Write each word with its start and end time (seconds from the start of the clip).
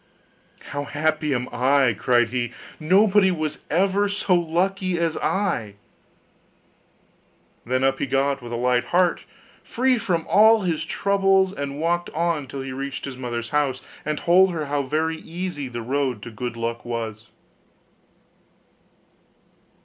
'How 0.71 0.85
happy 0.85 1.31
am 1.31 1.47
I!' 1.51 1.93
cried 1.95 2.29
he; 2.29 2.51
'nobody 2.79 3.29
was 3.29 3.61
ever 3.69 4.09
so 4.09 4.33
lucky 4.33 4.97
as 4.97 5.15
I.' 5.17 5.75
Then 7.67 7.83
up 7.83 7.99
he 7.99 8.07
got 8.07 8.41
with 8.41 8.51
a 8.51 8.55
light 8.55 8.85
heart, 8.85 9.25
free 9.61 9.99
from 9.99 10.25
all 10.27 10.61
his 10.61 10.85
troubles, 10.85 11.53
and 11.53 11.79
walked 11.79 12.09
on 12.15 12.47
till 12.47 12.61
he 12.61 12.71
reached 12.71 13.05
his 13.05 13.15
mother's 13.15 13.49
house, 13.49 13.83
and 14.03 14.17
told 14.17 14.51
her 14.53 14.65
how 14.65 14.81
very 14.81 15.17
easy 15.19 15.67
the 15.67 15.83
road 15.83 16.23
to 16.23 16.31
good 16.31 16.57
luck 16.57 16.83
was. 16.83 17.27